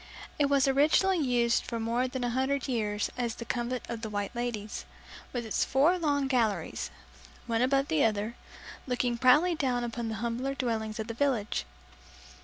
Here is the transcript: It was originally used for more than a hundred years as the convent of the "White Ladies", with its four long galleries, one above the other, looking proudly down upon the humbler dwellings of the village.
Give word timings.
It 0.39 0.47
was 0.47 0.67
originally 0.67 1.19
used 1.19 1.63
for 1.63 1.79
more 1.79 2.07
than 2.07 2.23
a 2.23 2.31
hundred 2.31 2.67
years 2.67 3.11
as 3.19 3.35
the 3.35 3.45
convent 3.45 3.83
of 3.87 4.01
the 4.01 4.09
"White 4.09 4.35
Ladies", 4.35 4.83
with 5.31 5.45
its 5.45 5.63
four 5.63 5.99
long 5.99 6.27
galleries, 6.27 6.89
one 7.45 7.61
above 7.61 7.87
the 7.87 8.03
other, 8.03 8.35
looking 8.87 9.19
proudly 9.19 9.53
down 9.53 9.83
upon 9.83 10.09
the 10.09 10.15
humbler 10.15 10.55
dwellings 10.55 10.99
of 10.99 11.05
the 11.05 11.13
village. 11.13 11.65